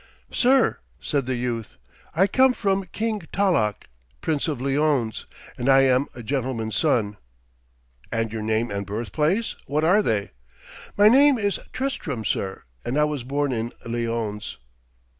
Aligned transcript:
'Sir,' 0.31 0.79
said 0.99 1.27
the 1.27 1.35
youth, 1.35 1.77
'I 2.15 2.25
come 2.25 2.53
from 2.53 2.85
King 2.87 3.21
Talloch, 3.31 3.87
Prince 4.19 4.47
of 4.47 4.59
Lyones, 4.59 5.25
and 5.59 5.69
I 5.69 5.81
am 5.81 6.07
a 6.15 6.23
gentleman's 6.23 6.75
son.' 6.75 7.17
'And 8.11 8.33
your 8.33 8.41
name 8.41 8.71
and 8.71 8.83
birthplace 8.87 9.55
what 9.67 9.83
are 9.83 10.01
they?' 10.01 10.31
'My 10.97 11.07
name 11.07 11.37
is 11.37 11.59
Tristram, 11.71 12.25
sir, 12.25 12.63
and 12.83 12.97
I 12.97 13.03
was 13.03 13.23
born 13.23 13.51
in 13.51 13.73
Lyones.' 13.85 14.57